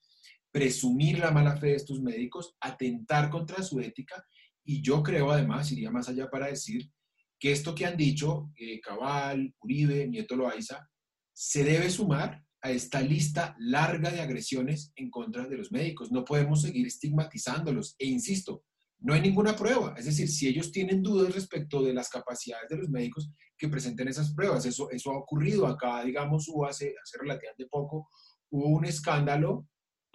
[0.51, 4.23] presumir la mala fe de estos médicos, atentar contra su ética
[4.63, 6.91] y yo creo además, iría más allá para decir
[7.39, 10.89] que esto que han dicho eh, Cabal, Uribe, Nieto Loaiza,
[11.33, 16.12] se debe sumar a esta lista larga de agresiones en contra de los médicos.
[16.12, 17.95] No podemos seguir estigmatizándolos.
[17.99, 18.63] E insisto,
[18.99, 19.93] no hay ninguna prueba.
[19.95, 24.07] Es decir, si ellos tienen dudas respecto de las capacidades de los médicos, que presenten
[24.07, 24.65] esas pruebas.
[24.65, 28.10] Eso, eso ha ocurrido acá, digamos, hubo hace, hace relativamente poco,
[28.51, 29.67] hubo un escándalo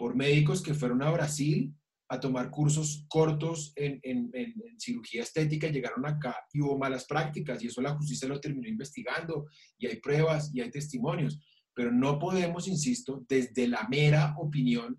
[0.03, 1.73] por médicos que fueron a Brasil
[2.09, 7.63] a tomar cursos cortos en, en, en, cirugía estética, llegaron acá y hubo malas prácticas
[7.63, 9.47] y eso la justicia lo terminó investigando
[9.79, 11.39] y hay pruebas y hay testimonios
[11.73, 14.99] pero no podemos, insisto, desde la mera opinión,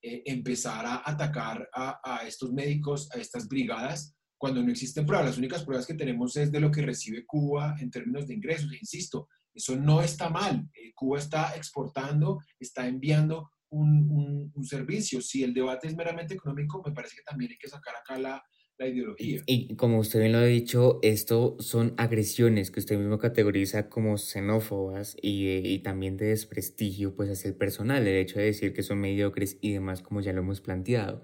[0.00, 5.26] eh, empezar a atacar a, estos médicos, a estas brigadas, cuando no existen pruebas.
[5.26, 8.72] Las únicas pruebas que tenemos es de lo que recibe Cuba en términos de ingresos.
[8.72, 10.68] E insisto, eso no está mal.
[10.74, 15.20] Eh, Cuba está exportando, está enviando un, servicio.
[15.20, 18.42] Si el debate es meramente económico, me parece que también hay que sacar acá la,
[18.78, 19.42] la ideología.
[19.46, 24.16] Y como usted bien lo ha dicho, esto son agresiones que usted mismo categoriza como
[24.16, 28.82] xenófobas y, y, también de desprestigio pues hacia el personal, el hecho de decir que
[28.82, 31.22] son mediocres y demás como ya lo hemos planteado.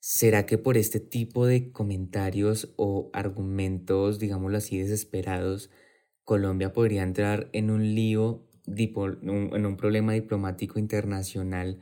[0.00, 5.70] ¿Será que por este tipo de comentarios o argumentos, digámoslo así, desesperados,
[6.26, 11.80] Colombia podría entrar en un lío, en un problema diplomático internacional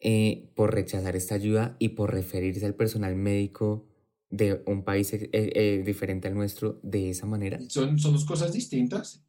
[0.00, 3.88] eh, por rechazar esta ayuda y por referirse al personal médico
[4.28, 7.58] de un país eh, eh, diferente al nuestro de esa manera?
[7.68, 9.24] Son, son dos cosas distintas.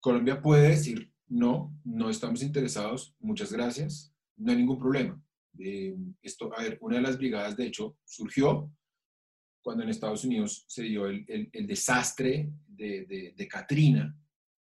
[0.00, 5.22] Colombia puede decir, no, no estamos interesados, muchas gracias, no hay ningún problema.
[5.58, 8.70] Em, esto, a ver, una de las brigadas, de hecho, surgió
[9.62, 14.14] cuando en Estados Unidos se dio el, el, desastre de, de, de Katrina,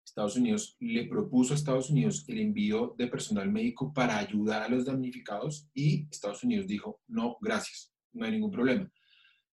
[0.04, 4.68] Estados Unidos le propuso a Estados Unidos el envío de personal médico para ayudar a
[4.68, 8.90] los damnificados y Estados Unidos dijo, no, gracias, no hay ningún problema.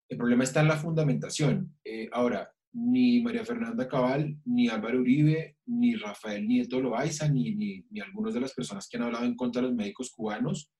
[0.08, 1.76] El problema está en la fundamentación.
[1.84, 7.84] Eh, ahora, ni María Fernanda Cabal, ni Álvaro Uribe, ni Rafael Nieto Loaiza, ni, ni,
[7.90, 10.70] ni algunas de las personas que han hablado en contra de los médicos cubanos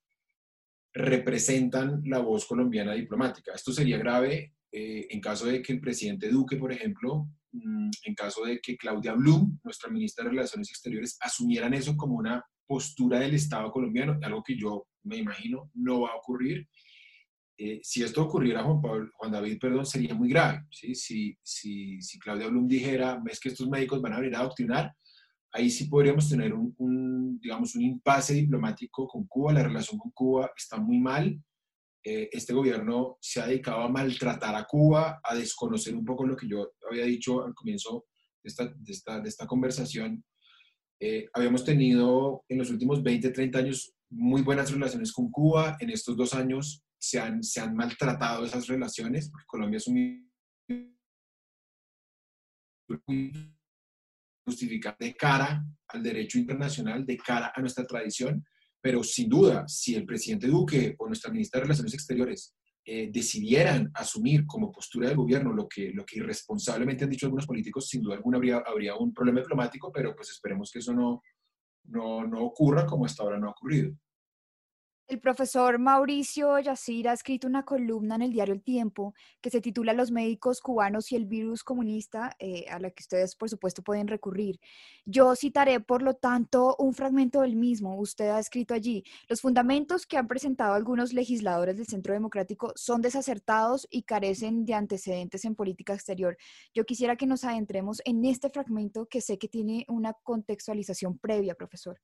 [0.93, 3.53] representan la voz colombiana diplomática.
[3.55, 8.45] Esto sería grave eh, en caso de que el presidente Duque, por ejemplo, en caso
[8.45, 13.35] de que Claudia Blum, nuestra ministra de Relaciones Exteriores, asumieran eso como una postura del
[13.35, 16.69] Estado colombiano, algo que yo me imagino no va a ocurrir.
[17.57, 20.65] Eh, si esto ocurriera, Juan, Pablo, Juan David, perdón, sería muy grave.
[20.71, 20.95] ¿sí?
[20.95, 24.95] Si, si, si Claudia Blum dijera, ves que estos médicos van a venir a adoctrinar,
[25.53, 29.53] ahí sí podríamos tener un, un, digamos, un impasse diplomático con Cuba.
[29.55, 31.37] La relación con Cuba está muy mal.
[32.05, 36.37] Eh, este gobierno se ha dedicado a maltratar a Cuba, a desconocer un poco lo
[36.37, 38.07] que yo había dicho al comienzo
[38.43, 40.25] de esta, de esta, de esta conversación.
[41.01, 45.77] Eh, habíamos tenido en los últimos 20, 30 años muy buenas relaciones con Cuba.
[45.81, 50.29] En estos dos años se han, se han maltratado esas relaciones, porque Colombia es un
[54.49, 58.45] justificar de cara al derecho internacional, de cara a nuestra tradición,
[58.81, 63.91] pero sin duda, si el presidente Duque o nuestra ministra de Relaciones Exteriores eh, decidieran
[63.95, 68.01] asumir como postura del gobierno lo que, lo que irresponsablemente han dicho algunos políticos, sin
[68.01, 71.23] duda alguna habría, habría un problema diplomático, pero pues esperemos que eso no,
[71.85, 73.95] no, no ocurra como hasta ahora no ha ocurrido.
[75.09, 79.63] El profesor Mauricio Yacir ha escrito una columna en el diario El Tiempo que se
[79.63, 83.83] titula Los médicos cubanos y el virus comunista, eh, a la que ustedes por supuesto
[83.83, 84.61] pueden recurrir.
[85.07, 87.99] Yo citaré por lo tanto un fragmento del mismo.
[87.99, 93.01] Usted ha escrito allí, los fundamentos que han presentado algunos legisladores del Centro Democrático son
[93.01, 96.37] desacertados y carecen de antecedentes en política exterior.
[96.75, 101.55] Yo quisiera que nos adentremos en este fragmento que sé que tiene una contextualización previa,
[101.55, 101.99] profesor.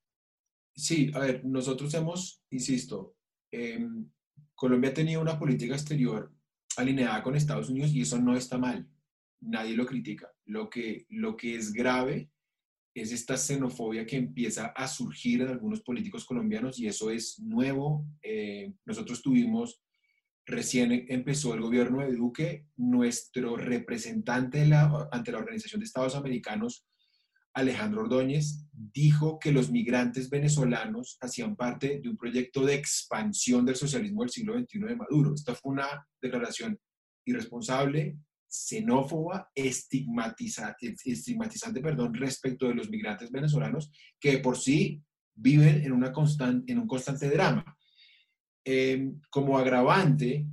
[0.77, 3.17] Sí, a ver, nosotros hemos, insisto,
[3.53, 3.87] eh,
[4.55, 6.33] Colombia ha tenido una política exterior
[6.77, 8.89] alineada con Estados Unidos y eso no está mal.
[9.41, 10.31] Nadie lo critica.
[10.47, 12.31] Lo que, lo que es grave
[12.95, 18.07] es esta xenofobia que empieza a surgir en algunos políticos colombianos y eso es nuevo.
[18.23, 19.83] Eh, nosotros tuvimos,
[20.47, 24.63] recién empezó el gobierno de Duque, nuestro representante
[25.13, 26.87] ante la Organización de Estados Americanos
[27.55, 33.77] Alejandro Ordóñez, dijo que los migrantes venezolanos hacían parte de un proyecto de expansión del
[33.77, 35.35] socialismo del siglo XXI de Maduro.
[35.35, 35.87] Esta fue una
[36.21, 36.79] declaración
[37.25, 43.91] irresponsable, xenófoba, estigmatizante perdón, respecto de los migrantes venezolanos
[44.21, 45.01] que por sí
[45.35, 46.13] viven en, una
[46.67, 47.65] en un constante drama.
[48.65, 50.47] Eh, como agravante,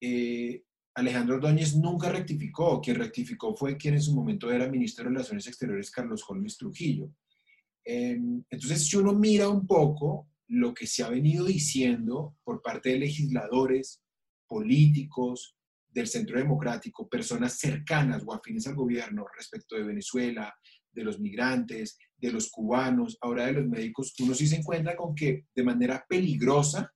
[0.00, 2.80] eh, Alejandro Ordóñez nunca rectificó.
[2.80, 7.10] Quien rectificó fue quien en su momento era ministro de Relaciones Exteriores, Carlos Holmes Trujillo.
[7.84, 12.90] Em, entonces, si uno mira un poco lo que se ha venido diciendo por parte
[12.90, 14.02] de legisladores,
[14.46, 15.56] políticos,
[15.92, 20.54] del Centro Democrático, personas cercanas o afines al gobierno respecto de Venezuela,
[20.90, 25.14] de los migrantes, de los cubanos, ahora de los médicos, uno sí se encuentra con
[25.14, 26.92] que de manera peligrosa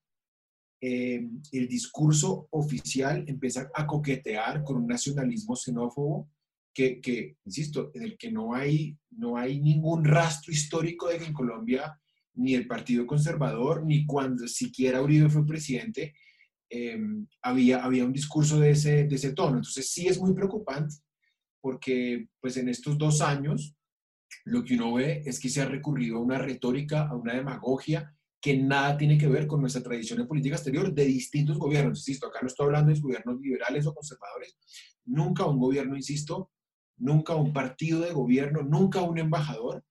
[0.81, 6.29] eh, el discurso oficial empieza a coquetear con un nacionalismo xenófobo
[6.75, 11.25] que, que, insisto, en el que no hay, no hay ningún rastro histórico de que
[11.25, 11.99] en Colombia
[12.35, 16.15] ni el Partido Conservador, ni cuando siquiera Uribe fue presidente,
[16.69, 16.99] eh,
[17.43, 19.57] había, había un discurso de ese, de ese tono.
[19.57, 20.97] Entonces sí es muy preocupante
[21.61, 23.75] porque pues en estos dos años
[24.45, 28.16] lo que uno ve es que se ha recurrido a una retórica, a una demagogia
[28.47, 31.99] que nada tiene que ver con nuestra tradición de política exterior de distintos gobiernos.
[31.99, 34.57] Insisto, acá no estoy hablando de gobiernos liberales o conservadores.
[35.05, 36.53] Nunca un gobierno, insisto,
[36.97, 39.85] nunca un partido de gobierno, nunca un embajador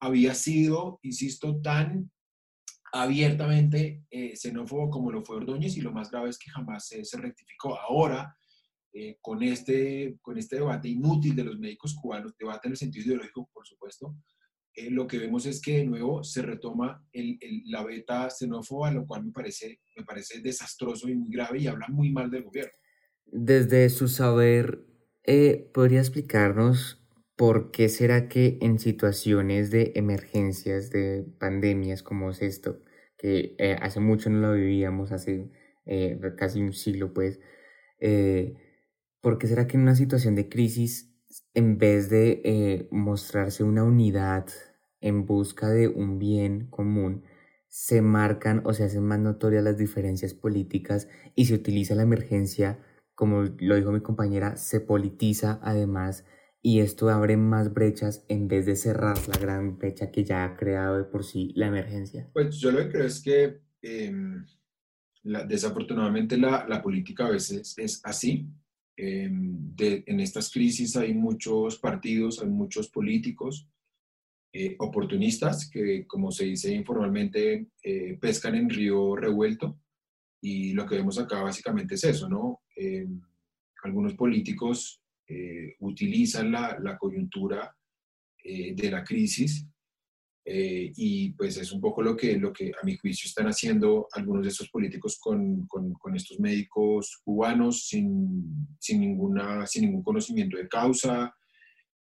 [0.00, 2.10] había sido, insisto, tan
[2.92, 7.06] abiertamente eh, xenófobo como lo fue Ordóñez y lo más grave es que jamás se,
[7.06, 7.74] se rectificó.
[7.74, 8.36] Ahora,
[8.92, 13.06] eh, con, este, con este debate inútil de los médicos cubanos, debate en el sentido
[13.06, 14.14] ideológico, por supuesto,
[14.74, 18.90] eh, lo que vemos es que de nuevo se retoma el, el, la beta xenófoba,
[18.90, 22.44] lo cual me parece, me parece desastroso y muy grave y habla muy mal del
[22.44, 22.72] gobierno.
[23.26, 24.86] Desde su saber,
[25.24, 27.04] eh, ¿podría explicarnos
[27.36, 32.82] por qué será que en situaciones de emergencias, de pandemias como es esto,
[33.18, 35.50] que eh, hace mucho no lo vivíamos, hace
[35.86, 37.40] eh, casi un siglo pues.
[38.00, 38.54] Eh,
[39.20, 41.13] ¿Por qué será que en una situación de crisis,
[41.54, 44.46] en vez de mostrarse una unidad
[45.00, 47.24] en busca de un bien común,
[47.68, 52.78] se marcan o se hacen más notorias las diferencias políticas y se utiliza la emergencia,
[53.14, 56.24] como lo dijo mi compañera, se politiza además
[56.62, 60.56] y esto abre más brechas en vez de cerrar la gran brecha que ya ha
[60.56, 62.30] creado de por sí la emergencia?
[62.32, 64.46] Pues yo lo que creo es que em,
[65.22, 68.48] desafortunadamente la, la, política a veces es así.
[68.96, 73.68] Em, en estas crisis hay muchos partidos, hay muchos políticos
[74.52, 79.80] eh, oportunistas que, como se dice informalmente, eh, pescan en río revuelto.
[80.40, 82.62] Y lo que vemos acá básicamente es eso, ¿no?
[82.76, 83.06] Eh,
[83.82, 85.00] algunos políticos
[85.80, 87.74] utilizan la, la coyuntura
[88.42, 89.66] de la crisis
[90.46, 94.42] y pues es un poco lo que, lo que a mi juicio están haciendo algunos
[94.42, 100.58] de estos políticos con, con, con estos médicos cubanos sin, sin, ninguna, sin ningún conocimiento
[100.58, 101.34] de causa,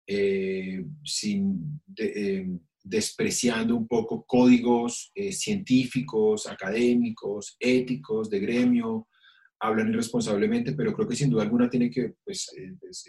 [0.05, 2.47] eh, sin, eh,
[2.81, 9.07] despreciando un poco códigos eh, científicos, académicos, éticos, de gremio,
[9.59, 12.49] hablan irresponsablemente, pero creo que sin duda alguna tiene que, pues,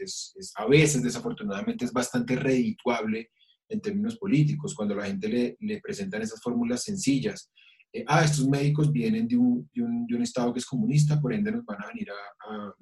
[0.01, 3.31] es, a veces desafortunadamente es bastante redituable
[3.69, 7.51] en términos políticos, cuando la gente le, le presentan esas fórmulas sencillas.
[8.07, 11.33] ah, estos médicos vienen de un, de, un, de un, estado que es comunista, por
[11.33, 12.75] ende nos van a venir a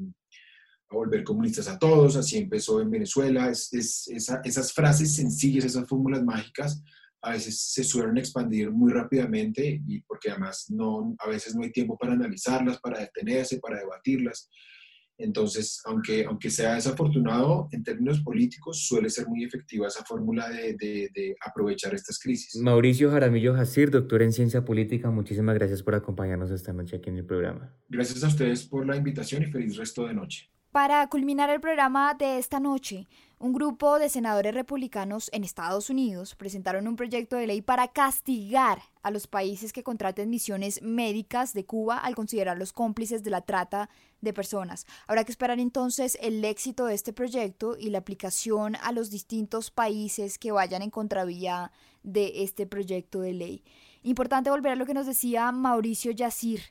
[0.89, 3.51] a volver comunistas a todos, así empezó en Venezuela.
[3.51, 6.82] Es, esas frases sencillas, esas fórmulas mágicas,
[7.22, 11.72] a veces se suelen expandir muy rápidamente y porque además no, a veces no hay
[11.72, 14.49] tiempo para analizarlas, para detenerse, para debatirlas.
[15.18, 20.74] Entonces, aunque, aunque sea desafortunado en términos políticos, suele ser muy efectiva esa fórmula de,
[20.74, 22.60] de, aprovechar estas crisis.
[22.60, 27.18] Mauricio Jaramillo Jacir, doctor en ciencia política, muchísimas gracias por acompañarnos esta noche aquí en
[27.18, 27.74] el programa.
[27.88, 30.50] Gracias a ustedes por la invitación y feliz resto de noche.
[30.70, 33.08] Para culminar el programa de esta noche,
[33.39, 38.80] un grupo de senadores republicanos en Estados Unidos presentaron un proyecto de ley para castigar
[39.03, 43.91] a los países que contraten misiones médicas de Cuba al considerarlos cómplices de la trata
[44.22, 44.87] de personas.
[45.07, 49.70] Habrá que esperar entonces el éxito de este proyecto y la aplicación a los distintos
[49.70, 51.72] países que vayan en contravía
[52.03, 53.64] de este proyecto de ley.
[54.03, 56.62] Importante volver a lo que nos decía Mauricio Yacir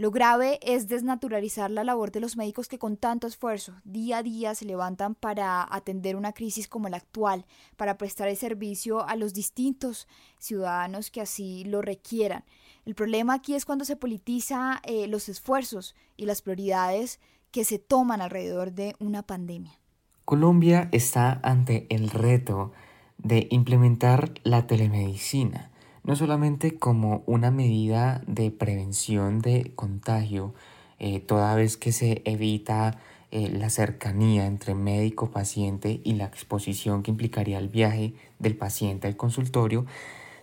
[0.00, 4.22] lo grave es desnaturalizar la labor de los médicos que con tanto esfuerzo día a
[4.22, 7.44] día se levantan para atender una crisis como la actual,
[7.76, 12.44] para prestar el servicio a los distintos ciudadanos que así lo requieran.
[12.86, 17.20] El problema aquí es cuando se politiza eh, los esfuerzos y las prioridades
[17.50, 19.78] que se toman alrededor de una pandemia.
[20.24, 22.72] Colombia está ante el reto
[23.18, 25.69] de implementar la telemedicina
[26.04, 30.54] no solamente como una medida de prevención de contagio,
[30.98, 32.98] eh, toda vez que se evita
[33.30, 39.16] eh, la cercanía entre médico-paciente y la exposición que implicaría el viaje del paciente al
[39.16, 39.86] consultorio,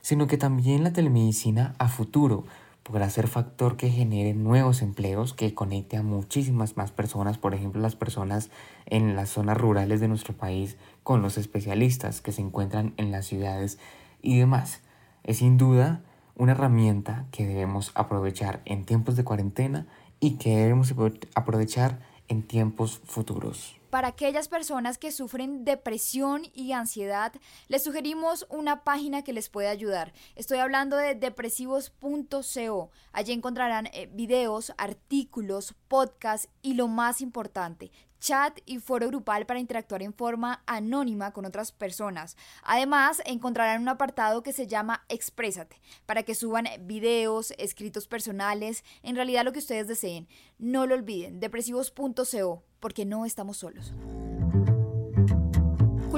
[0.02, 2.46] sino que también la telemedicina a futuro
[2.84, 7.82] podrá ser factor que genere nuevos empleos, que conecte a muchísimas más personas, por ejemplo
[7.82, 8.50] las personas
[8.86, 13.26] en las zonas rurales de nuestro país con los especialistas que se encuentran en las
[13.26, 13.80] ciudades
[14.22, 14.82] y demás
[15.28, 16.02] es sin duda
[16.36, 19.86] una herramienta que debemos aprovechar en tiempos de cuarentena
[20.20, 20.94] y que debemos
[21.36, 23.76] aprovechar en tiempos futuros.
[23.90, 27.32] Para aquellas personas que sufren depresión y ansiedad,
[27.70, 30.14] les sugerimos una página que les puede ayudar.
[30.36, 32.92] Estoy hablando de depresivos.co.
[33.14, 39.60] Allí encontrarán eh, videos, artículos, podcasts y lo más importante, chat y foro grupal para
[39.60, 42.38] interactuar en forma anónima con otras personas.
[42.64, 49.16] Además, encontrarán un apartado que se llama Exprésate, para que suban videos, escritos personales, en
[49.16, 50.28] realidad lo que ustedes deseen.
[50.58, 53.94] No lo olviden, depresivos.co, porque no estamos solos.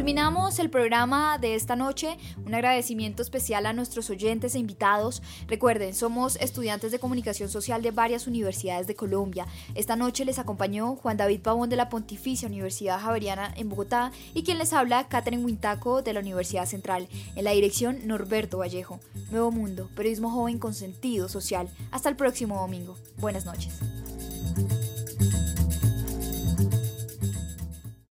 [0.10, 2.18] Culminamos el programa de esta noche.
[2.44, 5.22] Un agradecimiento especial a nuestros oyentes e invitados.
[5.46, 9.46] Recuerden, somos estudiantes de comunicación social de varias universidades de Colombia.
[9.76, 14.42] Esta noche les acompañó Juan David Pavón de la Pontificia Universidad Javeriana en Bogotá y
[14.42, 17.08] quien les habla, Catherine Wintaco de la Universidad Central.
[17.36, 19.00] En la dirección, Norberto Vallejo.
[19.30, 21.70] Nuevo Mundo, periodismo joven con sentido social.
[21.92, 22.98] Hasta el próximo domingo.
[23.20, 23.80] Buenas noches.